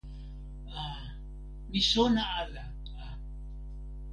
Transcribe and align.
a. 0.79 0.83
mi 1.69 1.79
sona 1.91 2.23
ala 2.41 2.63
a. 3.03 3.05